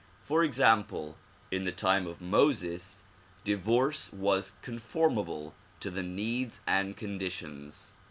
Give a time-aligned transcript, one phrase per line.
[0.23, 1.15] For example,
[1.51, 3.03] in the time of ]Moses
[3.43, 7.93] divorce was conformable to the needs and conditions.